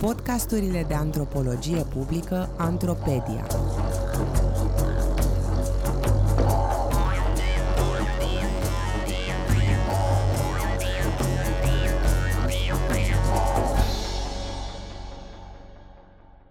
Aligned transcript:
Podcasturile 0.00 0.84
de 0.88 0.94
antropologie 0.94 1.82
publică 1.82 2.54
Antropedia. 2.56 3.46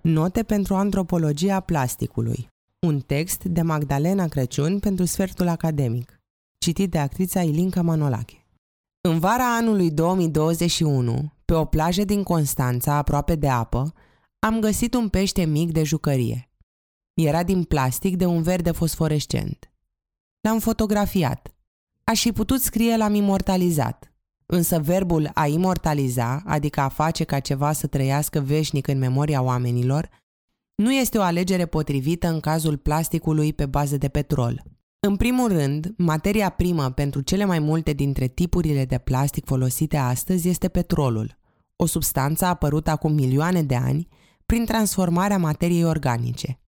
Note 0.02 0.44
pentru 0.44 0.76
antropologia 0.76 1.60
plasticului. 1.60 2.48
Un 2.80 3.00
text 3.00 3.44
de 3.44 3.62
Magdalena 3.62 4.28
Crăciun 4.28 4.80
pentru 4.80 5.06
sfertul 5.06 5.48
academic. 5.48 6.22
Citit 6.58 6.92
de 6.92 6.98
actrița 6.98 7.42
Ilinca 7.42 7.82
Manolache. 7.82 8.47
În 9.08 9.20
vara 9.20 9.56
anului 9.56 9.92
2021, 9.92 11.34
pe 11.46 11.54
o 11.54 11.66
plajă 11.66 12.04
din 12.04 12.24
Constanța, 12.24 12.94
aproape 12.94 13.36
de 13.36 13.50
apă, 13.50 13.94
am 14.40 14.60
găsit 14.60 14.94
un 14.94 15.10
pește 15.10 15.46
mic 15.46 15.72
de 15.72 15.84
jucărie. 15.84 16.50
Era 17.14 17.44
din 17.44 17.64
plastic 17.64 18.16
de 18.16 18.26
un 18.26 18.42
verde 18.42 18.72
fosforescent. 18.72 19.72
L-am 20.42 20.60
fotografiat. 20.60 21.56
Aș 22.04 22.22
fi 22.22 22.32
putut 22.32 22.62
scrie 22.62 22.98
l-am 22.98 23.14
imortalizat. 23.14 24.14
Însă 24.46 24.80
verbul 24.80 25.30
a 25.34 25.48
imortaliza, 25.48 26.42
adică 26.46 26.80
a 26.80 26.90
face 26.90 27.24
ca 27.24 27.40
ceva 27.40 27.72
să 27.72 27.88
trăiască 27.88 28.40
veșnic 28.40 28.88
în 28.88 28.98
memoria 28.98 29.42
oamenilor, 29.42 30.10
nu 30.76 30.94
este 30.94 31.18
o 31.18 31.22
alegere 31.22 31.66
potrivită 31.66 32.28
în 32.28 32.40
cazul 32.40 32.78
plasticului 32.78 33.54
pe 33.54 33.66
bază 33.66 33.98
de 33.98 34.08
petrol. 34.08 34.64
În 35.00 35.16
primul 35.16 35.48
rând, 35.48 35.94
materia 35.98 36.50
primă 36.50 36.92
pentru 36.92 37.22
cele 37.22 37.46
mai 37.46 37.60
multe 37.60 37.94
dintre 37.94 38.28
tipurile 38.28 38.86
de 38.86 38.98
plastic 38.98 39.46
folosite 39.46 39.98
astăzi 39.98 40.50
este 40.50 40.68
petrolul, 40.68 41.38
o 41.76 41.86
substanță 41.86 42.46
apărută 42.46 42.90
acum 42.90 43.14
milioane 43.14 43.64
de 43.64 43.76
ani 43.76 44.08
prin 44.46 44.66
transformarea 44.66 45.38
materiei 45.38 45.84
organice. 45.84 46.60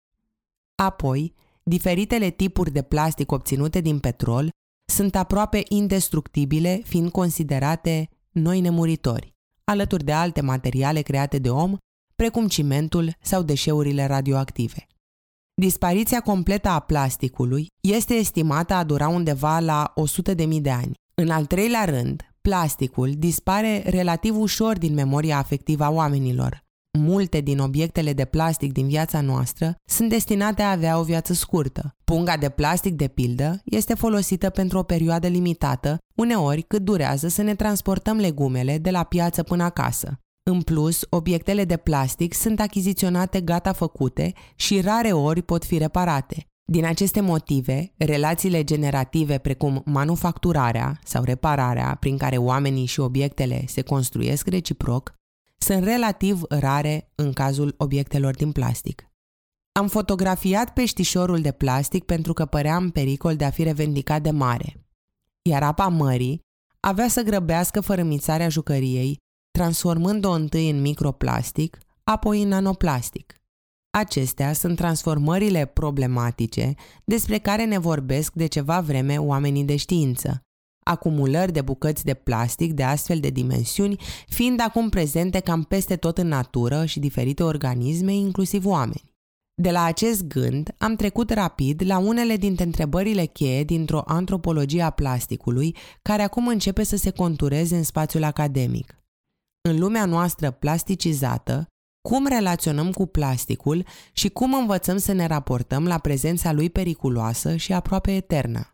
Apoi, 0.75 1.33
diferitele 1.63 2.29
tipuri 2.29 2.71
de 2.71 2.81
plastic 2.81 3.31
obținute 3.31 3.81
din 3.81 3.99
petrol 3.99 4.49
sunt 4.85 5.15
aproape 5.15 5.63
indestructibile, 5.67 6.81
fiind 6.83 7.11
considerate 7.11 8.09
noi 8.31 8.59
nemuritori, 8.59 9.35
alături 9.63 10.03
de 10.03 10.13
alte 10.13 10.41
materiale 10.41 11.01
create 11.01 11.39
de 11.39 11.49
om, 11.49 11.77
precum 12.15 12.47
cimentul 12.47 13.15
sau 13.21 13.43
deșeurile 13.43 14.05
radioactive. 14.05 14.87
Dispariția 15.59 16.19
completă 16.19 16.69
a 16.69 16.79
plasticului 16.79 17.67
este 17.81 18.13
estimată 18.13 18.73
a 18.73 18.83
dura 18.83 19.07
undeva 19.07 19.59
la 19.59 19.93
100.000 20.35 20.47
de 20.61 20.69
ani. 20.69 20.93
În 21.13 21.29
al 21.29 21.45
treilea 21.45 21.85
rând, 21.85 22.21
plasticul 22.41 23.13
dispare 23.17 23.83
relativ 23.85 24.37
ușor 24.37 24.77
din 24.77 24.93
memoria 24.93 25.37
afectivă 25.37 25.83
a 25.83 25.89
oamenilor. 25.89 26.63
Multe 26.99 27.41
din 27.41 27.59
obiectele 27.59 28.13
de 28.13 28.25
plastic 28.25 28.71
din 28.71 28.87
viața 28.87 29.21
noastră 29.21 29.75
sunt 29.89 30.09
destinate 30.09 30.61
a 30.61 30.71
avea 30.71 30.99
o 30.99 31.03
viață 31.03 31.33
scurtă. 31.33 31.95
Punga 32.03 32.37
de 32.37 32.49
plastic, 32.49 32.95
de 32.95 33.07
pildă, 33.07 33.59
este 33.65 33.93
folosită 33.93 34.49
pentru 34.49 34.77
o 34.77 34.83
perioadă 34.83 35.27
limitată, 35.27 35.97
uneori 36.15 36.61
cât 36.61 36.81
durează 36.81 37.27
să 37.27 37.41
ne 37.41 37.55
transportăm 37.55 38.17
legumele 38.17 38.77
de 38.77 38.89
la 38.89 39.03
piață 39.03 39.43
până 39.43 39.63
acasă. 39.63 40.19
În 40.43 40.61
plus, 40.61 41.05
obiectele 41.09 41.65
de 41.65 41.77
plastic 41.77 42.33
sunt 42.33 42.59
achiziționate 42.59 43.41
gata 43.41 43.73
făcute 43.73 44.33
și 44.55 44.81
rare 44.81 45.11
ori 45.11 45.41
pot 45.41 45.65
fi 45.65 45.77
reparate. 45.77 46.43
Din 46.71 46.85
aceste 46.85 47.21
motive, 47.21 47.93
relațiile 47.97 48.63
generative 48.63 49.37
precum 49.37 49.81
manufacturarea 49.85 50.99
sau 51.03 51.23
repararea 51.23 51.97
prin 51.99 52.17
care 52.17 52.37
oamenii 52.37 52.85
și 52.85 52.99
obiectele 52.99 53.63
se 53.67 53.81
construiesc 53.81 54.47
reciproc 54.47 55.13
sunt 55.61 55.83
relativ 55.83 56.41
rare 56.49 57.11
în 57.15 57.33
cazul 57.33 57.73
obiectelor 57.77 58.35
din 58.35 58.51
plastic. 58.51 59.09
Am 59.71 59.87
fotografiat 59.87 60.73
peștișorul 60.73 61.41
de 61.41 61.51
plastic 61.51 62.03
pentru 62.03 62.33
că 62.33 62.45
părea 62.45 62.75
în 62.75 62.89
pericol 62.89 63.35
de 63.35 63.45
a 63.45 63.49
fi 63.49 63.63
revendicat 63.63 64.21
de 64.21 64.31
mare. 64.31 64.87
Iar 65.41 65.63
apa 65.63 65.87
mării 65.87 66.39
avea 66.79 67.07
să 67.07 67.21
grăbească 67.21 67.81
fărâmițarea 67.81 68.49
jucăriei 68.49 69.17
transformând-o 69.59 70.31
întâi 70.31 70.69
în 70.69 70.81
microplastic, 70.81 71.77
apoi 72.03 72.41
în 72.41 72.47
nanoplastic. 72.47 73.35
Acestea 73.97 74.53
sunt 74.53 74.75
transformările 74.75 75.65
problematice 75.65 76.73
despre 77.03 77.37
care 77.37 77.65
ne 77.65 77.77
vorbesc 77.77 78.33
de 78.33 78.45
ceva 78.45 78.79
vreme 78.81 79.17
oamenii 79.17 79.63
de 79.63 79.75
știință, 79.75 80.41
acumulări 80.85 81.51
de 81.51 81.61
bucăți 81.61 82.03
de 82.03 82.13
plastic 82.13 82.73
de 82.73 82.83
astfel 82.83 83.19
de 83.19 83.29
dimensiuni 83.29 83.99
fiind 84.27 84.61
acum 84.61 84.89
prezente 84.89 85.39
cam 85.39 85.63
peste 85.63 85.95
tot 85.95 86.17
în 86.17 86.27
natură 86.27 86.85
și 86.85 86.99
diferite 86.99 87.43
organisme, 87.43 88.13
inclusiv 88.13 88.65
oameni. 88.65 89.13
De 89.61 89.71
la 89.71 89.83
acest 89.83 90.23
gând 90.23 90.75
am 90.77 90.95
trecut 90.95 91.29
rapid 91.29 91.81
la 91.85 91.97
unele 91.97 92.35
dintre 92.35 92.63
întrebările 92.63 93.25
cheie 93.25 93.63
dintr-o 93.63 94.01
antropologie 94.05 94.81
a 94.81 94.89
plasticului 94.89 95.75
care 96.01 96.21
acum 96.21 96.47
începe 96.47 96.83
să 96.83 96.95
se 96.95 97.09
contureze 97.09 97.75
în 97.75 97.83
spațiul 97.83 98.23
academic 98.23 98.98
în 99.61 99.79
lumea 99.79 100.05
noastră 100.05 100.51
plasticizată, 100.51 101.67
cum 102.09 102.27
relaționăm 102.27 102.91
cu 102.91 103.05
plasticul 103.05 103.85
și 104.13 104.29
cum 104.29 104.53
învățăm 104.53 104.97
să 104.97 105.11
ne 105.11 105.25
raportăm 105.25 105.87
la 105.87 105.97
prezența 105.97 106.51
lui 106.51 106.69
periculoasă 106.69 107.55
și 107.55 107.73
aproape 107.73 108.15
eternă. 108.15 108.73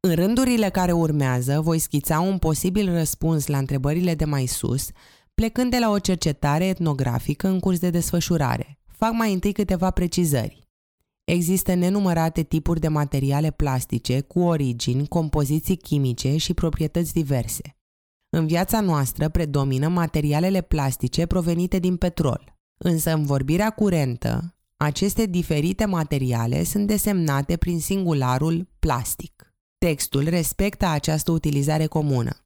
În 0.00 0.14
rândurile 0.14 0.70
care 0.70 0.92
urmează, 0.92 1.60
voi 1.60 1.78
schița 1.78 2.20
un 2.20 2.38
posibil 2.38 2.92
răspuns 2.92 3.46
la 3.46 3.58
întrebările 3.58 4.14
de 4.14 4.24
mai 4.24 4.46
sus, 4.46 4.88
plecând 5.34 5.70
de 5.70 5.78
la 5.78 5.90
o 5.90 5.98
cercetare 5.98 6.66
etnografică 6.66 7.48
în 7.48 7.60
curs 7.60 7.78
de 7.78 7.90
desfășurare. 7.90 8.78
Fac 8.86 9.12
mai 9.12 9.32
întâi 9.32 9.52
câteva 9.52 9.90
precizări. 9.90 10.62
Există 11.24 11.74
nenumărate 11.74 12.42
tipuri 12.42 12.80
de 12.80 12.88
materiale 12.88 13.50
plastice 13.50 14.20
cu 14.20 14.40
origini, 14.40 15.08
compoziții 15.08 15.76
chimice 15.76 16.36
și 16.36 16.54
proprietăți 16.54 17.12
diverse. 17.12 17.76
În 18.36 18.46
viața 18.46 18.80
noastră 18.80 19.28
predomină 19.28 19.88
materialele 19.88 20.60
plastice 20.60 21.26
provenite 21.26 21.78
din 21.78 21.96
petrol. 21.96 22.58
Însă 22.76 23.12
în 23.12 23.24
vorbirea 23.24 23.70
curentă, 23.70 24.56
aceste 24.76 25.26
diferite 25.26 25.84
materiale 25.84 26.64
sunt 26.64 26.86
desemnate 26.86 27.56
prin 27.56 27.80
singularul 27.80 28.68
plastic. 28.78 29.54
Textul 29.78 30.28
respectă 30.28 30.86
această 30.86 31.30
utilizare 31.30 31.86
comună. 31.86 32.43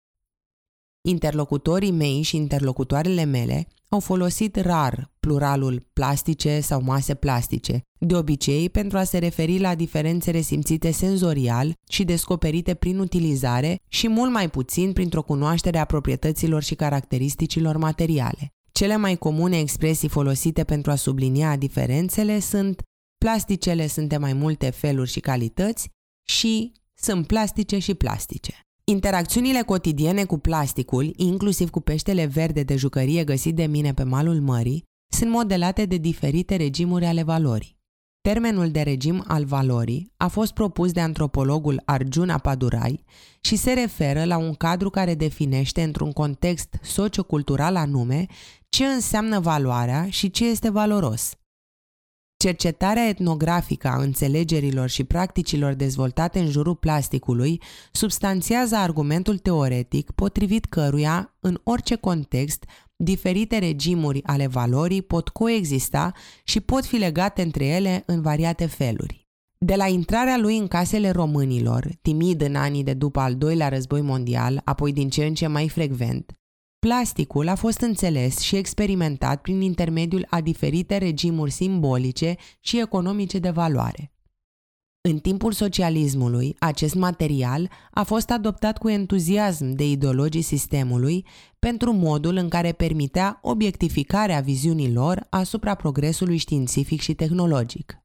Interlocutorii 1.02 1.90
mei 1.90 2.22
și 2.22 2.36
interlocutoarele 2.36 3.24
mele 3.24 3.66
au 3.88 4.00
folosit 4.00 4.56
rar 4.56 5.12
pluralul 5.20 5.86
plastice 5.92 6.60
sau 6.60 6.82
mase 6.82 7.14
plastice, 7.14 7.82
de 7.98 8.14
obicei 8.14 8.70
pentru 8.70 8.98
a 8.98 9.04
se 9.04 9.18
referi 9.18 9.58
la 9.58 9.74
diferențe 9.74 10.30
resimțite 10.30 10.90
senzorial 10.90 11.72
și 11.88 12.04
descoperite 12.04 12.74
prin 12.74 12.98
utilizare 12.98 13.76
și 13.88 14.08
mult 14.08 14.32
mai 14.32 14.50
puțin 14.50 14.92
printr-o 14.92 15.22
cunoaștere 15.22 15.78
a 15.78 15.84
proprietăților 15.84 16.62
și 16.62 16.74
caracteristicilor 16.74 17.76
materiale. 17.76 18.52
Cele 18.72 18.96
mai 18.96 19.16
comune 19.16 19.58
expresii 19.58 20.08
folosite 20.08 20.64
pentru 20.64 20.90
a 20.90 20.94
sublinia 20.94 21.56
diferențele 21.56 22.38
sunt 22.40 22.82
plasticele 23.18 23.86
sunt 23.86 24.08
de 24.08 24.16
mai 24.16 24.32
multe 24.32 24.70
feluri 24.70 25.10
și 25.10 25.20
calități 25.20 25.88
și 26.26 26.72
sunt 26.94 27.26
plastice 27.26 27.78
și 27.78 27.94
plastice. 27.94 28.67
Interacțiunile 28.90 29.62
cotidiene 29.62 30.24
cu 30.24 30.38
plasticul, 30.38 31.12
inclusiv 31.16 31.70
cu 31.70 31.80
peștele 31.80 32.26
verde 32.26 32.62
de 32.62 32.76
jucărie 32.76 33.24
găsit 33.24 33.54
de 33.54 33.66
mine 33.66 33.94
pe 33.94 34.02
malul 34.02 34.40
mării, 34.40 34.84
sunt 35.12 35.30
modelate 35.30 35.84
de 35.84 35.96
diferite 35.96 36.56
regimuri 36.56 37.04
ale 37.04 37.22
valorii. 37.22 37.76
Termenul 38.20 38.70
de 38.70 38.80
regim 38.80 39.24
al 39.26 39.44
valorii 39.44 40.12
a 40.16 40.28
fost 40.28 40.52
propus 40.52 40.92
de 40.92 41.00
antropologul 41.00 41.82
Arjuna 41.84 42.38
Padurai 42.38 43.04
și 43.40 43.56
se 43.56 43.72
referă 43.72 44.24
la 44.24 44.36
un 44.36 44.54
cadru 44.54 44.90
care 44.90 45.14
definește 45.14 45.82
într-un 45.82 46.12
context 46.12 46.78
sociocultural 46.82 47.76
anume 47.76 48.26
ce 48.68 48.84
înseamnă 48.84 49.40
valoarea 49.40 50.06
și 50.10 50.30
ce 50.30 50.46
este 50.46 50.70
valoros. 50.70 51.37
Cercetarea 52.44 53.08
etnografică 53.08 53.88
a 53.88 54.02
înțelegerilor 54.02 54.88
și 54.88 55.04
practicilor 55.04 55.74
dezvoltate 55.74 56.38
în 56.38 56.50
jurul 56.50 56.74
plasticului 56.74 57.62
substanțiază 57.92 58.76
argumentul 58.76 59.38
teoretic 59.38 60.10
potrivit 60.10 60.64
căruia, 60.64 61.36
în 61.40 61.60
orice 61.64 61.94
context, 61.94 62.64
diferite 62.96 63.58
regimuri 63.58 64.24
ale 64.24 64.46
valorii 64.46 65.02
pot 65.02 65.28
coexista 65.28 66.12
și 66.44 66.60
pot 66.60 66.84
fi 66.84 66.96
legate 66.96 67.42
între 67.42 67.66
ele 67.66 68.02
în 68.06 68.22
variate 68.22 68.66
feluri. 68.66 69.26
De 69.58 69.74
la 69.74 69.86
intrarea 69.86 70.36
lui 70.36 70.58
în 70.58 70.68
casele 70.68 71.10
românilor, 71.10 71.88
timid 72.02 72.40
în 72.40 72.54
anii 72.54 72.84
de 72.84 72.94
după 72.94 73.20
al 73.20 73.34
doilea 73.34 73.68
război 73.68 74.00
mondial, 74.00 74.60
apoi 74.64 74.92
din 74.92 75.08
ce 75.08 75.24
în 75.24 75.34
ce 75.34 75.46
mai 75.46 75.68
frecvent, 75.68 76.37
Plasticul 76.88 77.48
a 77.48 77.54
fost 77.54 77.80
înțeles 77.80 78.38
și 78.38 78.56
experimentat 78.56 79.40
prin 79.40 79.60
intermediul 79.60 80.26
a 80.30 80.40
diferite 80.40 80.96
regimuri 80.96 81.50
simbolice 81.50 82.36
și 82.60 82.80
economice 82.80 83.38
de 83.38 83.50
valoare. 83.50 84.12
În 85.00 85.18
timpul 85.18 85.52
socialismului, 85.52 86.56
acest 86.58 86.94
material 86.94 87.70
a 87.90 88.02
fost 88.02 88.30
adoptat 88.30 88.78
cu 88.78 88.88
entuziasm 88.88 89.70
de 89.70 89.88
ideologii 89.90 90.42
sistemului 90.42 91.26
pentru 91.58 91.92
modul 91.92 92.36
în 92.36 92.48
care 92.48 92.72
permitea 92.72 93.38
obiectificarea 93.42 94.40
viziunii 94.40 94.92
lor 94.92 95.26
asupra 95.30 95.74
progresului 95.74 96.36
științific 96.36 97.00
și 97.00 97.14
tehnologic. 97.14 98.02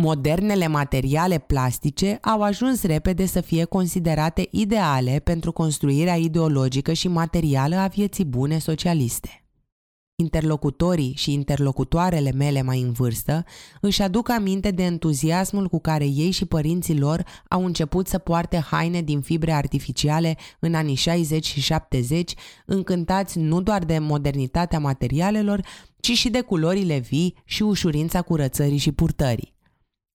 Modernele 0.00 0.66
materiale 0.66 1.38
plastice 1.38 2.18
au 2.22 2.42
ajuns 2.42 2.82
repede 2.82 3.26
să 3.26 3.40
fie 3.40 3.64
considerate 3.64 4.48
ideale 4.50 5.20
pentru 5.24 5.52
construirea 5.52 6.16
ideologică 6.16 6.92
și 6.92 7.08
materială 7.08 7.76
a 7.76 7.86
vieții 7.86 8.24
bune 8.24 8.58
socialiste. 8.58 9.44
Interlocutorii 10.16 11.12
și 11.16 11.32
interlocutoarele 11.32 12.32
mele 12.32 12.62
mai 12.62 12.80
în 12.80 12.92
vârstă 12.92 13.44
își 13.80 14.02
aduc 14.02 14.30
aminte 14.30 14.70
de 14.70 14.82
entuziasmul 14.82 15.68
cu 15.68 15.80
care 15.80 16.04
ei 16.04 16.30
și 16.30 16.44
părinții 16.44 16.98
lor 16.98 17.24
au 17.48 17.64
început 17.64 18.08
să 18.08 18.18
poarte 18.18 18.58
haine 18.58 19.02
din 19.02 19.20
fibre 19.20 19.52
artificiale 19.52 20.36
în 20.58 20.74
anii 20.74 20.94
60 20.94 21.46
și 21.46 21.60
70, 21.60 22.34
încântați 22.66 23.38
nu 23.38 23.60
doar 23.60 23.84
de 23.84 23.98
modernitatea 23.98 24.78
materialelor, 24.78 25.60
ci 26.00 26.10
și 26.10 26.30
de 26.30 26.40
culorile 26.40 26.98
vii 26.98 27.34
și 27.44 27.62
ușurința 27.62 28.22
curățării 28.22 28.78
și 28.78 28.92
purtării. 28.92 29.55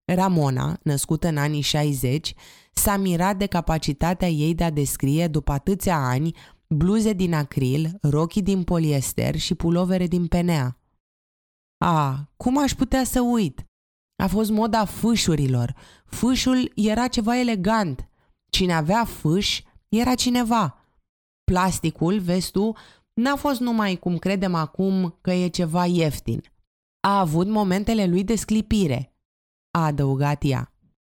Ramona, 0.04 0.78
născută 0.82 1.28
în 1.28 1.36
anii 1.36 1.60
60, 1.60 2.34
s-a 2.72 2.96
mirat 2.96 3.36
de 3.36 3.46
capacitatea 3.46 4.28
ei 4.28 4.54
de 4.54 4.64
a 4.64 4.70
descrie 4.70 5.28
după 5.28 5.52
atâția 5.52 5.96
ani 5.96 6.34
bluze 6.68 7.12
din 7.12 7.34
acril, 7.34 7.98
rochii 8.00 8.42
din 8.42 8.62
poliester 8.62 9.36
și 9.36 9.54
pulovere 9.54 10.06
din 10.06 10.26
penea. 10.26 10.78
A, 11.84 12.28
cum 12.36 12.58
aș 12.58 12.72
putea 12.72 13.04
să 13.04 13.20
uit? 13.20 13.64
A 14.22 14.26
fost 14.26 14.50
moda 14.50 14.84
fâșurilor. 14.84 15.74
Fâșul 16.04 16.72
era 16.74 17.08
ceva 17.08 17.38
elegant. 17.38 18.08
Cine 18.50 18.72
avea 18.72 19.04
fâș 19.04 19.60
era 19.88 20.14
cineva. 20.14 20.76
Plasticul, 21.44 22.18
vezi 22.18 22.50
tu, 22.50 22.72
n-a 23.14 23.36
fost 23.36 23.60
numai 23.60 23.96
cum 23.96 24.18
credem 24.18 24.54
acum 24.54 25.18
că 25.20 25.32
e 25.32 25.48
ceva 25.48 25.86
ieftin. 25.86 26.42
A 27.00 27.18
avut 27.18 27.46
momentele 27.46 28.06
lui 28.06 28.24
de 28.24 28.34
sclipire, 28.34 29.11
a 29.72 29.84
adăugat 29.84 30.42
ea. 30.44 30.72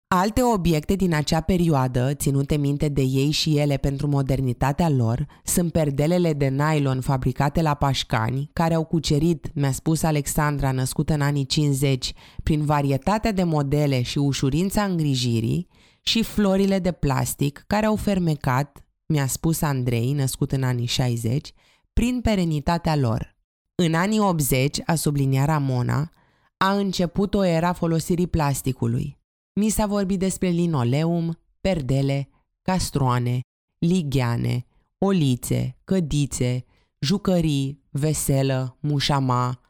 Alte 0.08 0.44
obiecte 0.44 0.96
din 0.96 1.14
acea 1.14 1.42
perioadă, 1.42 2.14
ținute 2.14 2.56
minte 2.56 2.90
de 2.90 3.02
ei 3.02 3.32
și 3.32 3.58
ele 3.58 3.78
pentru 3.78 4.08
modernitatea 4.08 4.90
lor, 4.90 5.28
sunt 5.44 5.72
perdelele 5.72 6.34
de 6.34 6.48
nylon 6.48 7.02
fabricate 7.02 7.62
la 7.62 7.74
Pașcani, 7.74 8.50
care 8.54 8.74
au 8.74 8.86
cucerit, 8.86 9.52
mi-a 9.54 9.72
spus 9.72 10.04
Alexandra, 10.04 10.72
născută 10.72 11.14
în 11.14 11.22
anii 11.22 11.46
50, 11.46 12.14
prin 12.44 12.66
varietatea 12.66 13.32
de 13.32 13.44
modele 13.44 14.02
și 14.02 14.18
ușurința 14.18 14.84
îngrijirii, 14.84 15.68
și 16.02 16.24
florile 16.24 16.80
de 16.80 16.92
plastic, 16.92 17.64
care 17.68 17.86
au 17.86 17.96
fermecat, 17.96 18.86
mi-a 19.06 19.28
spus 19.28 19.62
Andrei, 19.62 20.14
născut 20.14 20.52
în 20.52 20.64
anii 20.64 20.86
60, 20.86 21.54
prin 21.94 22.22
perenitatea 22.22 22.96
lor. 22.96 23.36
În 23.76 23.94
anii 23.94 24.20
80, 24.20 24.80
a 24.86 24.96
subliniat 24.96 25.46
Ramona, 25.46 26.12
a 26.58 26.74
început 26.74 27.34
o 27.34 27.44
era 27.44 27.74
folosirii 27.74 28.28
plasticului. 28.28 29.18
Mi 29.54 29.70
s-a 29.70 29.86
vorbit 29.86 30.20
despre 30.20 30.48
linoleum, 30.48 31.40
perdele, 31.62 32.30
castroane, 32.62 33.40
ligheane, 33.78 34.66
olițe, 34.98 35.78
cădițe, 35.84 36.66
jucării, 37.00 37.84
veselă, 37.90 38.78
mușama, 38.82 39.62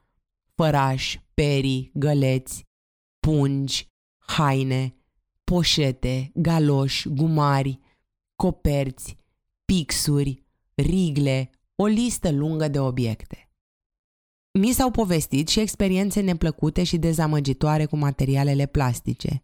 făraș, 0.56 1.18
perii, 1.34 1.92
găleți, 1.94 2.64
pungi, 3.20 3.88
haine, 4.18 4.96
poșete, 5.44 6.32
galoși, 6.36 7.10
gumari, 7.10 7.80
coperți, 8.36 9.16
pixuri, 9.66 10.44
rigle, 10.76 11.50
o 11.76 11.86
listă 11.86 12.32
lungă 12.32 12.68
de 12.68 12.80
obiecte. 12.80 13.47
Mi 14.58 14.72
s-au 14.72 14.92
povestit 14.92 15.48
și 15.48 15.60
experiențe 15.60 16.20
neplăcute 16.20 16.84
și 16.84 16.98
dezamăgitoare 16.98 17.86
cu 17.86 17.98
materialele 17.98 18.66
plastice. 18.66 19.44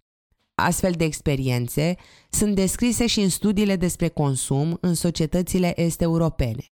Astfel 0.56 0.92
de 0.92 1.04
experiențe 1.04 1.96
sunt 2.30 2.56
descrise 2.56 3.08
și 3.08 3.20
în 3.20 3.30
studiile 3.30 3.76
despre 3.76 4.08
consum 4.08 4.78
în 4.82 4.94
societățile 4.94 5.82
est-europene. 5.82 6.73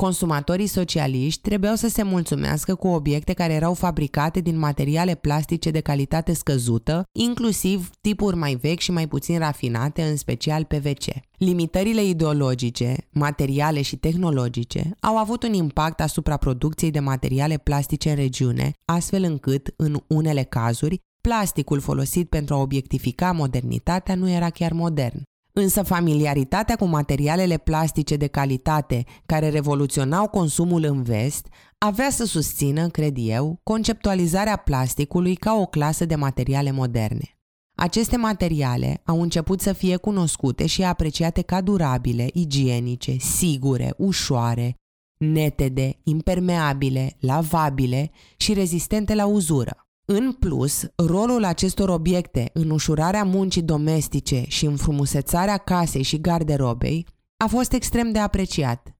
Consumatorii 0.00 0.66
socialiști 0.66 1.40
trebuiau 1.40 1.74
să 1.74 1.88
se 1.88 2.02
mulțumească 2.02 2.74
cu 2.74 2.88
obiecte 2.88 3.32
care 3.32 3.52
erau 3.52 3.74
fabricate 3.74 4.40
din 4.40 4.58
materiale 4.58 5.14
plastice 5.14 5.70
de 5.70 5.80
calitate 5.80 6.32
scăzută, 6.32 7.04
inclusiv 7.12 7.90
tipuri 8.00 8.36
mai 8.36 8.54
vechi 8.54 8.78
și 8.78 8.90
mai 8.90 9.08
puțin 9.08 9.38
rafinate, 9.38 10.02
în 10.02 10.16
special 10.16 10.64
PVC. 10.64 11.04
Limitările 11.38 12.04
ideologice, 12.04 12.96
materiale 13.10 13.82
și 13.82 13.96
tehnologice 13.96 14.90
au 15.00 15.16
avut 15.16 15.42
un 15.42 15.52
impact 15.52 16.00
asupra 16.00 16.36
producției 16.36 16.90
de 16.90 17.00
materiale 17.00 17.56
plastice 17.56 18.10
în 18.10 18.16
regiune, 18.16 18.72
astfel 18.84 19.22
încât, 19.22 19.74
în 19.76 20.02
unele 20.06 20.42
cazuri, 20.42 21.00
Plasticul 21.20 21.80
folosit 21.80 22.28
pentru 22.28 22.54
a 22.54 22.58
obiectifica 22.58 23.32
modernitatea 23.32 24.14
nu 24.14 24.30
era 24.30 24.50
chiar 24.50 24.72
modern. 24.72 25.22
Însă 25.52 25.82
familiaritatea 25.82 26.76
cu 26.76 26.84
materialele 26.84 27.56
plastice 27.56 28.16
de 28.16 28.26
calitate 28.26 29.04
care 29.26 29.48
revoluționau 29.48 30.28
consumul 30.28 30.84
în 30.84 31.02
vest 31.02 31.46
avea 31.78 32.10
să 32.10 32.24
susțină, 32.24 32.88
cred 32.88 33.14
eu, 33.18 33.60
conceptualizarea 33.62 34.56
plasticului 34.56 35.34
ca 35.34 35.54
o 35.54 35.66
clasă 35.66 36.04
de 36.04 36.14
materiale 36.14 36.70
moderne. 36.70 37.38
Aceste 37.76 38.16
materiale 38.16 39.00
au 39.04 39.22
început 39.22 39.60
să 39.60 39.72
fie 39.72 39.96
cunoscute 39.96 40.66
și 40.66 40.82
apreciate 40.82 41.42
ca 41.42 41.60
durabile, 41.60 42.30
igienice, 42.32 43.16
sigure, 43.18 43.94
ușoare, 43.96 44.74
netede, 45.16 45.98
impermeabile, 46.02 47.16
lavabile 47.20 48.10
și 48.36 48.52
rezistente 48.52 49.14
la 49.14 49.26
uzură. 49.26 49.89
În 50.12 50.32
plus, 50.32 50.86
rolul 50.96 51.44
acestor 51.44 51.88
obiecte 51.88 52.50
în 52.52 52.70
ușurarea 52.70 53.24
muncii 53.24 53.62
domestice 53.62 54.44
și 54.48 54.64
în 54.64 54.76
frumusețarea 54.76 55.56
casei 55.56 56.02
și 56.02 56.20
garderobei 56.20 57.06
a 57.36 57.46
fost 57.46 57.72
extrem 57.72 58.12
de 58.12 58.18
apreciat. 58.18 58.96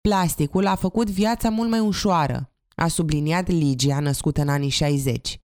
Plasticul 0.00 0.66
a 0.66 0.74
făcut 0.74 1.10
viața 1.10 1.50
mult 1.50 1.70
mai 1.70 1.78
ușoară, 1.78 2.52
a 2.74 2.88
subliniat 2.88 3.48
Ligia, 3.48 4.00
născută 4.00 4.40
în 4.40 4.48
anii 4.48 4.68
60. 4.68 5.38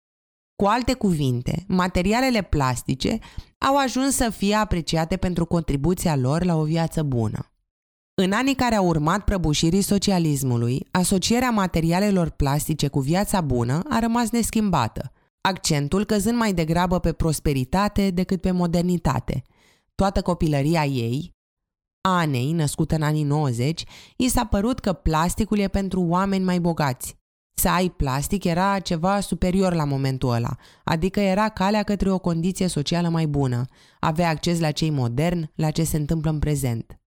Cu 0.55 0.65
alte 0.65 0.93
cuvinte, 0.93 1.65
materialele 1.67 2.41
plastice 2.41 3.19
au 3.57 3.77
ajuns 3.77 4.15
să 4.15 4.29
fie 4.29 4.55
apreciate 4.55 5.17
pentru 5.17 5.45
contribuția 5.45 6.15
lor 6.15 6.43
la 6.43 6.55
o 6.55 6.63
viață 6.63 7.03
bună. 7.03 7.50
În 8.13 8.31
anii 8.31 8.55
care 8.55 8.75
au 8.75 8.87
urmat 8.87 9.23
prăbușirii 9.23 9.81
socialismului, 9.81 10.87
asocierea 10.91 11.49
materialelor 11.49 12.29
plastice 12.29 12.87
cu 12.87 12.99
viața 12.99 13.41
bună 13.41 13.81
a 13.89 13.99
rămas 13.99 14.29
neschimbată, 14.29 15.11
accentul 15.41 16.05
căzând 16.05 16.37
mai 16.37 16.53
degrabă 16.53 16.99
pe 16.99 17.13
prosperitate 17.13 18.09
decât 18.09 18.41
pe 18.41 18.51
modernitate. 18.51 19.41
Toată 19.95 20.21
copilăria 20.21 20.85
ei, 20.85 21.35
Anei, 22.01 22.51
născută 22.51 22.95
în 22.95 23.01
anii 23.01 23.23
90, 23.23 23.83
i 24.17 24.29
s-a 24.29 24.45
părut 24.45 24.79
că 24.79 24.93
plasticul 24.93 25.59
e 25.59 25.67
pentru 25.67 26.01
oameni 26.01 26.43
mai 26.43 26.59
bogați. 26.59 27.19
Să 27.53 27.69
ai 27.69 27.89
plastic 27.89 28.43
era 28.43 28.79
ceva 28.79 29.19
superior 29.19 29.73
la 29.73 29.83
momentul 29.83 30.33
ăla, 30.33 30.55
adică 30.83 31.19
era 31.19 31.49
calea 31.49 31.83
către 31.83 32.11
o 32.11 32.19
condiție 32.19 32.67
socială 32.67 33.09
mai 33.09 33.27
bună, 33.27 33.65
avea 33.99 34.29
acces 34.29 34.59
la 34.59 34.71
cei 34.71 34.89
moderni, 34.89 35.51
la 35.55 35.71
ce 35.71 35.83
se 35.83 35.97
întâmplă 35.97 36.31
în 36.31 36.39
prezent. 36.39 37.00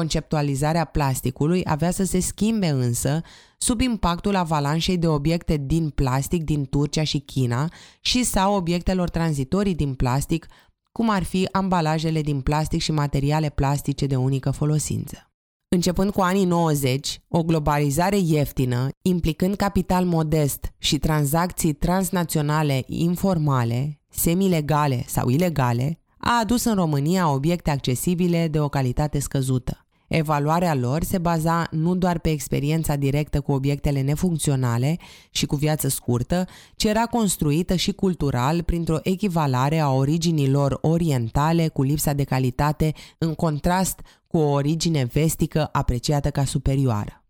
Conceptualizarea 0.00 0.84
plasticului 0.84 1.62
avea 1.64 1.90
să 1.90 2.04
se 2.04 2.20
schimbe 2.20 2.66
însă 2.66 3.22
sub 3.58 3.80
impactul 3.80 4.36
avalanșei 4.36 4.98
de 4.98 5.06
obiecte 5.06 5.56
din 5.56 5.90
plastic 5.90 6.44
din 6.44 6.64
Turcia 6.64 7.04
și 7.04 7.18
China 7.18 7.68
și 8.00 8.24
sau 8.24 8.54
obiectelor 8.54 9.08
tranzitorii 9.08 9.74
din 9.74 9.94
plastic, 9.94 10.46
cum 10.92 11.10
ar 11.10 11.22
fi 11.22 11.48
ambalajele 11.52 12.20
din 12.20 12.40
plastic 12.40 12.80
și 12.80 12.92
materiale 12.92 13.48
plastice 13.48 14.06
de 14.06 14.16
unică 14.16 14.50
folosință. 14.50 15.30
Începând 15.68 16.10
cu 16.10 16.20
anii 16.20 16.44
90, 16.44 17.20
o 17.28 17.42
globalizare 17.42 18.18
ieftină, 18.18 18.88
implicând 19.02 19.56
capital 19.56 20.04
modest 20.04 20.72
și 20.78 20.98
tranzacții 20.98 21.72
transnaționale 21.72 22.82
informale, 22.86 24.00
semilegale 24.08 25.04
sau 25.06 25.28
ilegale, 25.28 26.00
a 26.18 26.38
adus 26.40 26.64
în 26.64 26.74
România 26.74 27.32
obiecte 27.32 27.70
accesibile 27.70 28.48
de 28.48 28.60
o 28.60 28.68
calitate 28.68 29.18
scăzută. 29.18 29.84
Evaluarea 30.10 30.74
lor 30.74 31.02
se 31.02 31.18
baza 31.18 31.66
nu 31.70 31.94
doar 31.94 32.18
pe 32.18 32.30
experiența 32.30 32.96
directă 32.96 33.40
cu 33.40 33.52
obiectele 33.52 34.00
nefuncționale 34.00 34.98
și 35.30 35.46
cu 35.46 35.56
viață 35.56 35.88
scurtă, 35.88 36.46
ci 36.76 36.84
era 36.84 37.06
construită 37.06 37.74
și 37.74 37.92
cultural 37.92 38.62
printr-o 38.62 38.98
echivalare 39.02 39.78
a 39.78 39.90
originilor 39.90 40.78
orientale 40.80 41.68
cu 41.68 41.82
lipsa 41.82 42.12
de 42.12 42.24
calitate 42.24 42.92
în 43.18 43.34
contrast 43.34 44.00
cu 44.26 44.38
o 44.38 44.50
origine 44.50 45.04
vestică 45.04 45.68
apreciată 45.72 46.30
ca 46.30 46.44
superioară. 46.44 47.24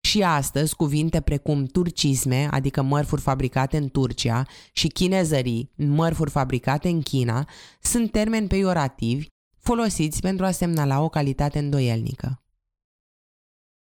Și 0.00 0.22
astăzi, 0.22 0.74
cuvinte 0.74 1.20
precum 1.20 1.64
turcisme, 1.64 2.48
adică 2.50 2.82
mărfuri 2.82 3.20
fabricate 3.20 3.76
în 3.76 3.88
Turcia, 3.88 4.46
și 4.72 4.88
chinezării, 4.88 5.70
mărfuri 5.76 6.30
fabricate 6.30 6.88
în 6.88 7.02
China, 7.02 7.48
sunt 7.80 8.10
termeni 8.10 8.46
peiorativi 8.46 9.26
folosiți 9.70 10.20
pentru 10.20 10.44
a 10.44 10.50
semnala 10.50 11.02
o 11.02 11.08
calitate 11.08 11.58
îndoielnică. 11.58 12.42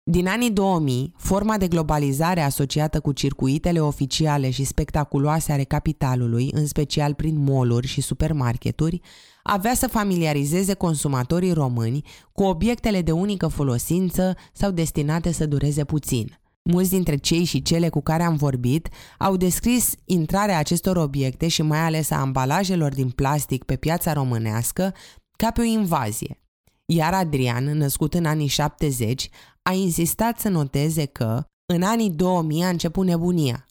Din 0.02 0.28
anii 0.28 0.50
2000, 0.50 1.14
forma 1.16 1.56
de 1.56 1.68
globalizare 1.68 2.40
asociată 2.40 3.00
cu 3.00 3.12
circuitele 3.12 3.80
oficiale 3.80 4.50
și 4.50 4.64
spectaculoase 4.64 5.52
ale 5.52 5.64
capitalului, 5.64 6.50
în 6.52 6.66
special 6.66 7.14
prin 7.14 7.36
moluri 7.38 7.86
și 7.86 8.00
supermarketuri, 8.00 9.00
avea 9.42 9.74
să 9.74 9.88
familiarizeze 9.88 10.74
consumatorii 10.74 11.52
români 11.52 12.02
cu 12.32 12.42
obiectele 12.42 13.02
de 13.02 13.12
unică 13.12 13.46
folosință 13.46 14.36
sau 14.52 14.70
destinate 14.70 15.32
să 15.32 15.46
dureze 15.46 15.84
puțin. 15.84 16.38
Mulți 16.62 16.90
dintre 16.90 17.16
cei 17.16 17.44
și 17.44 17.62
cele 17.62 17.88
cu 17.88 18.00
care 18.00 18.22
am 18.22 18.36
vorbit 18.36 18.88
au 19.18 19.36
descris 19.36 19.94
intrarea 20.04 20.58
acestor 20.58 20.96
obiecte 20.96 21.48
și 21.48 21.62
mai 21.62 21.78
ales 21.78 22.10
a 22.10 22.20
ambalajelor 22.20 22.94
din 22.94 23.10
plastic 23.10 23.64
pe 23.64 23.76
piața 23.76 24.12
românească 24.12 24.94
ca 25.36 25.50
pe 25.50 25.60
o 25.60 25.64
invazie. 25.64 26.40
Iar 26.84 27.14
Adrian, 27.14 27.64
născut 27.64 28.14
în 28.14 28.24
anii 28.24 28.46
70, 28.46 29.28
a 29.62 29.72
insistat 29.72 30.38
să 30.38 30.48
noteze 30.48 31.04
că 31.04 31.44
în 31.72 31.82
anii 31.82 32.10
2000 32.10 32.62
a 32.62 32.68
început 32.68 33.06
nebunia. 33.06 33.66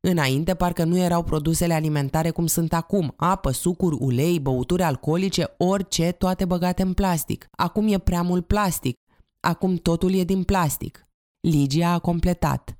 Înainte 0.00 0.54
parcă 0.54 0.84
nu 0.84 0.98
erau 0.98 1.22
produsele 1.22 1.74
alimentare 1.74 2.30
cum 2.30 2.46
sunt 2.46 2.72
acum, 2.72 3.14
apă, 3.16 3.50
sucuri, 3.50 3.96
ulei, 4.00 4.40
băuturi 4.40 4.82
alcoolice, 4.82 5.54
orice, 5.56 6.12
toate 6.12 6.44
băgate 6.44 6.82
în 6.82 6.92
plastic. 6.92 7.46
Acum 7.50 7.92
e 7.92 7.98
prea 7.98 8.22
mult 8.22 8.46
plastic. 8.46 8.96
Acum 9.40 9.76
totul 9.76 10.14
e 10.14 10.24
din 10.24 10.42
plastic. 10.42 11.06
Ligia 11.40 11.92
a 11.92 11.98
completat. 11.98 12.78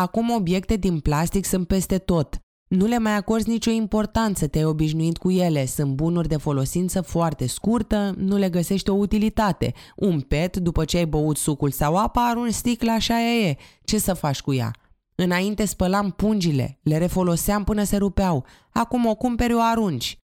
Acum 0.00 0.30
obiecte 0.30 0.76
din 0.76 1.00
plastic 1.00 1.44
sunt 1.44 1.66
peste 1.66 1.98
tot. 1.98 2.41
Nu 2.72 2.86
le 2.86 2.98
mai 2.98 3.16
acorzi 3.16 3.48
nicio 3.48 3.70
importanță, 3.70 4.46
te-ai 4.46 4.64
obișnuit 4.64 5.18
cu 5.18 5.30
ele, 5.30 5.66
sunt 5.66 5.94
bunuri 5.94 6.28
de 6.28 6.36
folosință 6.36 7.00
foarte 7.00 7.46
scurtă, 7.46 8.14
nu 8.16 8.36
le 8.36 8.48
găsești 8.48 8.90
o 8.90 8.94
utilitate. 8.94 9.72
Un 9.96 10.20
pet, 10.20 10.56
după 10.56 10.84
ce 10.84 10.96
ai 10.96 11.06
băut 11.06 11.36
sucul 11.36 11.70
sau 11.70 11.96
apa, 11.96 12.28
arunci 12.28 12.52
sticla 12.52 12.92
așa 12.92 13.20
e, 13.22 13.56
ce 13.84 13.98
să 13.98 14.14
faci 14.14 14.40
cu 14.40 14.52
ea? 14.52 14.70
Înainte 15.14 15.64
spălam 15.64 16.10
pungile, 16.10 16.78
le 16.82 16.98
refoloseam 16.98 17.64
până 17.64 17.82
se 17.82 17.96
rupeau, 17.96 18.44
acum 18.70 19.06
o 19.06 19.14
cumperi 19.14 19.54
o 19.54 19.60
arunci. 19.60 20.18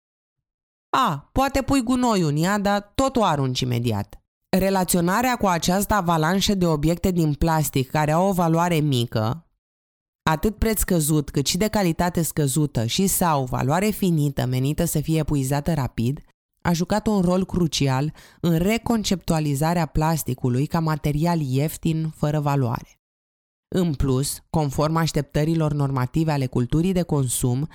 A, 0.97 1.29
poate 1.33 1.63
pui 1.63 1.83
gunoiul 1.83 2.29
în 2.29 2.37
ea, 2.37 2.59
dar 2.59 2.93
tot 2.95 3.17
o 3.17 3.25
arunci 3.25 3.61
imediat. 3.61 4.23
Relaționarea 4.49 5.37
cu 5.37 5.47
această 5.47 5.95
avalanșă 5.95 6.55
de 6.55 6.67
obiecte 6.67 7.11
din 7.11 7.35
plastic 7.35 7.91
care 7.91 8.13
au 8.13 8.29
o 8.29 8.33
valoare 8.33 8.77
mică, 8.77 9.44
atât 10.31 10.57
preț 10.57 10.79
scăzut 10.79 11.31
cât 11.31 11.47
și 11.47 11.57
de 11.57 11.69
calitate 11.69 12.23
scăzută 12.23 12.87
și 12.87 13.07
sau 13.07 13.45
valoare 13.45 13.91
finită 13.91 14.47
menită 14.47 14.85
să 14.85 15.01
fie 15.01 15.19
epuizată 15.19 15.75
rapid, 15.75 16.21
a 16.63 16.73
jucat 16.73 17.07
un 17.07 17.21
rol 17.21 17.45
crucial 17.45 18.13
în 18.41 18.59
reconceptualizarea 18.59 19.87
plasticului 19.87 20.67
ca 20.67 20.81
material 20.81 21.41
ieftin 21.41 22.13
fără 22.17 22.41
valoare. 22.41 23.01
În 23.69 23.95
plus, 23.95 24.39
conform 24.51 24.97
așteptărilor 24.97 25.73
normative 25.73 26.33
ale 26.33 26.47
culturii 26.47 26.93
de 26.93 27.03
consum, 27.03 27.69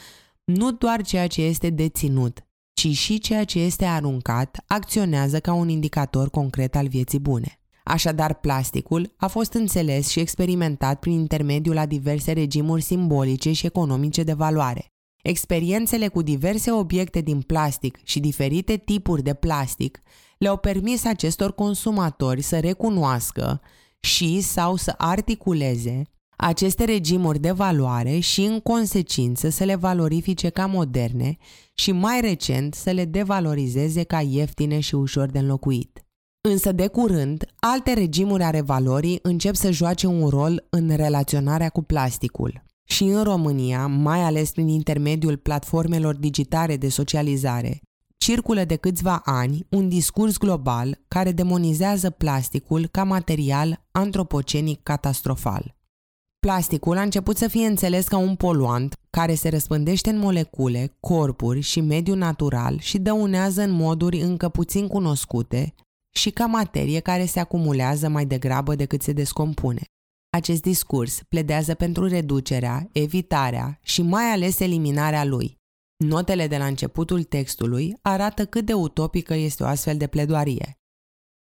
nu 0.43 0.71
doar 0.71 1.01
ceea 1.01 1.27
ce 1.27 1.41
este 1.41 1.69
deținut, 1.69 2.47
ci 2.73 2.87
și 2.87 3.19
ceea 3.19 3.43
ce 3.43 3.59
este 3.59 3.85
aruncat 3.85 4.63
acționează 4.67 5.39
ca 5.39 5.53
un 5.53 5.69
indicator 5.69 6.29
concret 6.29 6.75
al 6.75 6.87
vieții 6.87 7.19
bune. 7.19 7.58
Așadar, 7.89 8.33
plasticul 8.33 9.13
a 9.17 9.27
fost 9.27 9.53
înțeles 9.53 10.07
și 10.07 10.19
experimentat 10.19 10.99
prin 10.99 11.13
intermediul 11.13 11.77
a 11.77 11.85
diverse 11.85 12.31
regimuri 12.31 12.81
simbolice 12.81 13.51
și 13.51 13.65
economice 13.65 14.23
de 14.23 14.33
valoare. 14.33 14.85
Experiențele 15.23 16.07
cu 16.07 16.21
diverse 16.21 16.71
obiecte 16.71 17.21
din 17.21 17.41
plastic 17.41 17.99
și 18.03 18.19
diferite 18.19 18.77
tipuri 18.77 19.23
de 19.23 19.33
plastic 19.33 20.01
le-au 20.37 20.57
permis 20.57 21.05
acestor 21.05 21.53
consumatori 21.53 22.41
să 22.41 22.59
recunoască 22.59 23.61
și 23.99 24.41
sau 24.41 24.75
să 24.75 24.93
articuleze 24.97 26.03
aceste 26.37 26.83
regimuri 26.83 27.39
de 27.39 27.51
valoare 27.51 28.19
și 28.19 28.41
în 28.41 28.59
consecință 28.59 29.49
să 29.49 29.63
le 29.63 29.75
valorifice 29.75 30.49
ca 30.49 30.65
moderne 30.65 31.37
și 31.73 31.91
mai 31.91 32.21
recent 32.21 32.73
să 32.73 32.91
le 32.91 33.05
devalorizeze 33.05 34.03
ca 34.03 34.21
ieftine 34.21 34.79
și 34.79 34.95
ușor 34.95 35.29
de 35.29 35.39
înlocuit. 35.39 36.03
Însă 36.41 36.71
de 36.71 36.87
curând, 36.87 37.45
alte 37.59 37.93
regimuri 37.93 38.43
ale 38.43 38.61
valorii 38.61 39.19
încep 39.21 39.55
să 39.55 39.71
joace 39.71 40.07
un 40.07 40.27
rol 40.27 40.67
în 40.69 40.95
relaționarea 40.95 41.69
cu 41.69 41.81
plasticul. 41.81 42.63
Și 42.83 43.03
în 43.03 43.23
România, 43.23 43.87
mai 43.87 44.21
ales 44.21 44.51
prin 44.51 44.67
intermediul 44.67 45.37
platformelor 45.37 46.15
digitale 46.15 46.77
de 46.77 46.89
socializare, 46.89 47.81
circulă 48.17 48.63
de 48.63 48.75
câțiva 48.75 49.21
ani 49.23 49.65
un 49.69 49.89
discurs 49.89 50.37
global 50.37 50.99
care 51.07 51.31
demonizează 51.31 52.09
plasticul 52.09 52.87
ca 52.87 53.03
material 53.03 53.85
antropocenic 53.91 54.83
catastrofal. 54.83 55.75
Plasticul 56.39 56.97
a 56.97 57.01
început 57.01 57.37
să 57.37 57.47
fie 57.47 57.65
înțeles 57.65 58.07
ca 58.07 58.17
un 58.17 58.35
poluant 58.35 58.95
care 59.09 59.33
se 59.33 59.49
răspândește 59.49 60.09
în 60.09 60.19
molecule, 60.19 60.97
corpuri 60.99 61.59
și 61.59 61.81
mediul 61.81 62.17
natural 62.17 62.77
și 62.79 62.97
dăunează 62.97 63.61
în 63.61 63.71
moduri 63.71 64.19
încă 64.19 64.49
puțin 64.49 64.87
cunoscute, 64.87 65.73
și 66.11 66.29
ca 66.29 66.45
materie 66.45 66.99
care 66.99 67.25
se 67.25 67.39
acumulează 67.39 68.07
mai 68.07 68.25
degrabă 68.25 68.75
decât 68.75 69.01
se 69.01 69.11
descompune. 69.11 69.81
Acest 70.29 70.61
discurs 70.61 71.21
pledează 71.29 71.73
pentru 71.73 72.07
reducerea, 72.07 72.89
evitarea 72.91 73.79
și 73.83 74.01
mai 74.01 74.23
ales 74.23 74.59
eliminarea 74.59 75.25
lui. 75.25 75.57
Notele 76.05 76.47
de 76.47 76.57
la 76.57 76.65
începutul 76.65 77.23
textului 77.23 77.97
arată 78.01 78.45
cât 78.45 78.65
de 78.65 78.73
utopică 78.73 79.33
este 79.33 79.63
o 79.63 79.65
astfel 79.65 79.97
de 79.97 80.07
pledoarie. 80.07 80.79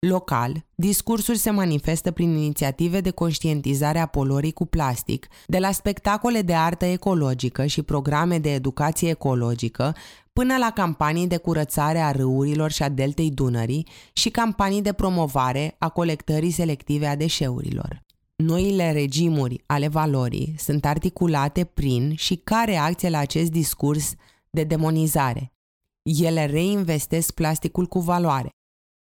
Local, 0.07 0.65
discursul 0.75 1.35
se 1.35 1.49
manifestă 1.49 2.11
prin 2.11 2.29
inițiative 2.29 3.01
de 3.01 3.09
conștientizare 3.09 3.99
a 3.99 4.05
polorii 4.05 4.51
cu 4.51 4.65
plastic, 4.65 5.27
de 5.47 5.59
la 5.59 5.71
spectacole 5.71 6.41
de 6.41 6.53
artă 6.53 6.85
ecologică 6.85 7.65
și 7.65 7.81
programe 7.81 8.39
de 8.39 8.53
educație 8.53 9.09
ecologică, 9.09 9.95
până 10.39 10.57
la 10.57 10.71
campanii 10.71 11.27
de 11.27 11.37
curățare 11.37 11.99
a 11.99 12.11
râurilor 12.11 12.71
și 12.71 12.83
a 12.83 12.89
deltei 12.89 13.31
Dunării 13.31 13.87
și 14.13 14.29
campanii 14.29 14.81
de 14.81 14.93
promovare 14.93 15.75
a 15.77 15.89
colectării 15.89 16.51
selective 16.51 17.07
a 17.07 17.15
deșeurilor. 17.15 18.03
Noile 18.35 18.91
regimuri 18.91 19.63
ale 19.65 19.87
valorii 19.87 20.55
sunt 20.57 20.85
articulate 20.85 21.63
prin 21.63 22.15
și 22.15 22.35
ca 22.35 22.63
reacție 22.65 23.09
la 23.09 23.17
acest 23.17 23.51
discurs 23.51 24.13
de 24.49 24.63
demonizare. 24.63 25.53
Ele 26.01 26.45
reinvestesc 26.45 27.33
plasticul 27.33 27.85
cu 27.85 27.99
valoare. 27.99 28.49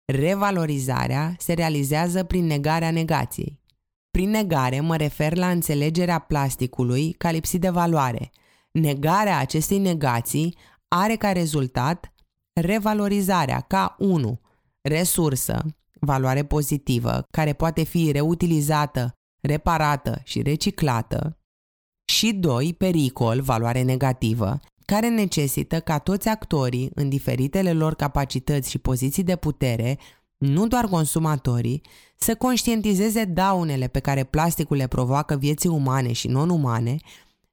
Revalorizarea 0.05 1.35
se 1.37 1.53
realizează 1.53 2.23
prin 2.23 2.45
negarea 2.45 2.91
negației. 2.91 3.59
Prin 4.11 4.29
negare 4.29 4.79
mă 4.79 4.95
refer 4.95 5.35
la 5.35 5.49
înțelegerea 5.49 6.19
plasticului 6.19 7.11
ca 7.11 7.31
lipsit 7.31 7.61
de 7.61 7.69
valoare. 7.69 8.31
Negarea 8.71 9.37
acestei 9.37 9.77
negații 9.77 10.55
are 10.95 11.15
ca 11.15 11.31
rezultat 11.31 12.13
revalorizarea 12.61 13.59
ca 13.59 13.95
1. 13.99 14.39
Resursă, 14.81 15.65
valoare 15.99 16.43
pozitivă, 16.43 17.27
care 17.31 17.53
poate 17.53 17.83
fi 17.83 18.11
reutilizată, 18.11 19.11
reparată 19.41 20.21
și 20.23 20.41
reciclată, 20.41 21.37
și 22.05 22.33
2. 22.33 22.73
Pericol, 22.73 23.41
valoare 23.41 23.81
negativă, 23.81 24.59
care 24.85 25.09
necesită 25.09 25.79
ca 25.79 25.99
toți 25.99 26.27
actorii, 26.27 26.89
în 26.93 27.09
diferitele 27.09 27.73
lor 27.73 27.95
capacități 27.95 28.69
și 28.69 28.77
poziții 28.77 29.23
de 29.23 29.35
putere, 29.35 29.97
nu 30.37 30.67
doar 30.67 30.85
consumatorii, 30.85 31.81
să 32.15 32.35
conștientizeze 32.35 33.25
daunele 33.25 33.87
pe 33.87 33.99
care 33.99 34.23
plasticul 34.23 34.77
le 34.77 34.87
provoacă 34.87 35.35
vieții 35.35 35.69
umane 35.69 36.11
și 36.11 36.27
non-umane 36.27 36.97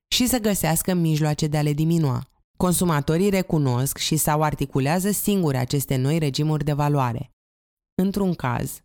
și 0.08 0.26
să 0.26 0.38
găsească 0.38 0.94
mijloace 0.94 1.46
de 1.46 1.56
a 1.56 1.62
le 1.62 1.72
diminua. 1.72 2.29
Consumatorii 2.60 3.30
recunosc 3.30 3.96
și 3.96 4.16
sau 4.16 4.42
articulează 4.42 5.10
singuri 5.10 5.56
aceste 5.56 5.96
noi 5.96 6.18
regimuri 6.18 6.64
de 6.64 6.72
valoare. 6.72 7.30
Într-un 7.94 8.34
caz, 8.34 8.80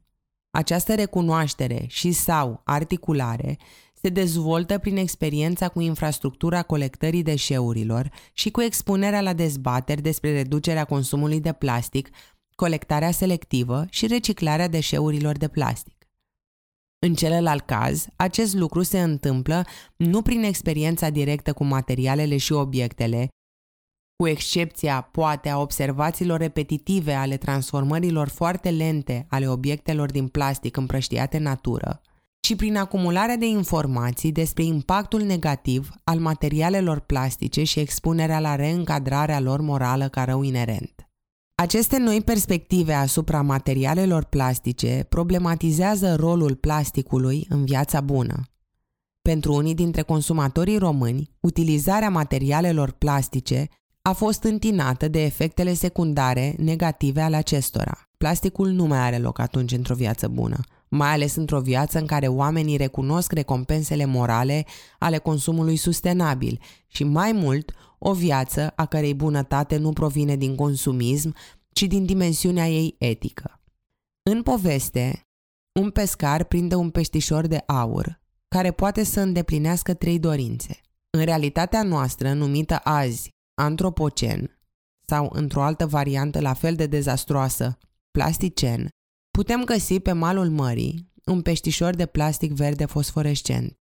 această 0.50 0.96
recunoaștere 0.96 1.86
și 1.88 2.12
sau 2.12 2.62
articulare 2.66 3.58
se 4.02 4.10
dezvoltă 4.10 4.78
prin 4.78 4.98
experiența 4.98 5.70
cu 5.70 5.82
infrastructura 5.82 6.64
colectării 6.64 7.24
deșeurilor 7.24 8.12
și 8.34 8.52
cu 8.52 8.62
expunerea 8.62 9.22
la 9.22 9.34
dezbateri 9.34 10.02
despre 10.02 10.32
reducerea 10.32 10.86
consumului 10.86 11.40
de 11.40 11.54
plastic, 11.54 12.10
colectarea 12.56 13.12
selectivă 13.12 13.86
și 13.90 14.08
reciclarea 14.08 14.68
deșeurilor 14.68 15.38
de 15.38 15.48
plastic. 15.48 16.08
În 17.00 17.14
celălalt 17.14 17.66
caz, 17.66 18.06
acest 18.16 18.54
lucru 18.54 18.84
se 18.84 19.02
întâmplă 19.02 19.66
nu 19.96 20.22
prin 20.22 20.44
experiența 20.44 21.10
directă 21.10 21.54
cu 21.54 21.64
materialele 21.64 22.38
și 22.38 22.54
obiectele, 22.54 23.30
cu 24.16 24.28
excepția, 24.28 25.10
poate, 25.12 25.50
a 25.50 25.60
observațiilor 25.60 26.40
repetitive 26.40 27.14
ale 27.14 27.38
transformărilor 27.38 28.28
foarte 28.28 28.70
lente 28.70 29.26
ale 29.30 29.48
obiectelor 29.48 30.12
din 30.12 30.28
plastic 30.28 30.78
împrăștiate 30.78 31.38
în 31.38 31.44
natură, 31.44 32.02
ci 32.40 32.56
prin 32.56 32.78
acumularea 32.78 33.38
de 33.38 33.46
informații 33.46 34.32
despre 34.32 34.64
impactul 34.64 35.22
negativ 35.22 35.90
al 36.04 36.20
materialelor 36.20 37.00
plastice 37.00 37.64
și 37.64 37.80
expunerea 37.80 38.40
la 38.40 38.56
reîncadrarea 38.56 39.40
lor 39.40 39.62
morală 39.62 40.08
ca 40.08 40.24
rău 40.24 40.44
inerent. 40.44 41.10
Aceste 41.56 41.98
noi 41.98 42.22
perspective 42.22 42.94
asupra 42.94 43.42
materialelor 43.42 44.24
plastice 44.24 45.06
problematizează 45.10 46.16
rolul 46.16 46.56
plasticului 46.56 47.46
în 47.50 47.66
viața 47.66 48.02
bună. 48.02 48.44
Pentru 49.22 49.54
unii 49.54 49.76
dintre 49.76 50.02
consumatorii 50.02 50.78
români, 50.78 51.30
utilizarea 51.40 52.10
materialelor 52.10 52.92
plastice 52.92 53.70
a 54.08 54.14
fost 54.14 54.44
întinată 54.44 55.08
de 55.08 55.24
efectele 55.24 55.74
secundare 55.74 56.56
negative 56.58 57.22
ale 57.22 57.36
acestora. 57.36 58.10
Plasticul 58.18 58.70
nu 58.70 58.86
mai 58.86 58.98
are 58.98 59.18
loc 59.18 59.40
atunci 59.40 59.72
într-o 59.72 59.96
viață 59.96 60.28
bună, 60.28 60.60
mai 60.88 61.10
ales 61.10 61.36
într-o 61.36 61.60
viață 61.60 62.00
în 62.00 62.06
care 62.06 62.28
oamenii 62.28 62.78
recunosc 62.78 63.32
recompensele 63.32 64.06
morale 64.06 64.66
ale 65.00 65.18
consumului 65.18 65.76
sustenabil 65.76 66.60
și 66.88 67.04
mai 67.04 67.32
mult 67.32 67.72
o 68.00 68.14
viață 68.14 68.74
a 68.76 68.86
cărei 68.86 69.14
bunătate 69.14 69.78
nu 69.78 69.92
provine 69.92 70.36
din 70.36 70.56
consumism, 70.56 71.36
ci 71.72 71.84
din 71.84 72.06
dimensiunea 72.06 72.68
ei 72.68 72.96
etică. 72.98 73.62
În 74.24 74.42
poveste, 74.42 75.28
un 75.80 75.90
pescar 75.90 76.44
prinde 76.44 76.76
un 76.76 76.90
peștișor 76.90 77.48
de 77.48 77.64
aur 77.66 78.22
care 78.48 78.72
poate 78.72 79.04
să 79.04 79.20
îndeplinească 79.20 79.94
trei 79.94 80.20
dorințe. 80.20 80.82
În 81.10 81.24
realitatea 81.24 81.84
noastră, 81.84 82.34
numită 82.34 82.80
azi 82.84 83.35
antropocen 83.56 84.60
sau 85.08 85.30
într-o 85.34 85.62
altă 85.62 85.88
variantă 85.88 86.42
la 86.42 86.54
fel 86.54 86.76
de 86.76 86.86
dezastroasă, 86.86 87.78
plasticen, 88.12 88.90
putem 89.32 89.64
găsi 89.64 90.00
pe 90.00 90.12
malul 90.12 90.50
mării 90.50 91.14
un 91.26 91.42
peștișor 91.42 91.96
de 91.96 92.06
plastic 92.06 92.52
verde 92.52 92.86
fosforescent. 92.86 93.74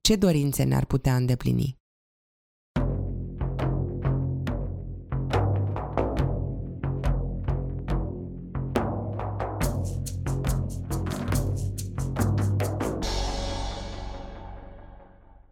Ce 0.00 0.16
dorințe 0.16 0.62
ne-ar 0.62 0.84
putea 0.84 1.16
îndeplini? 1.16 1.78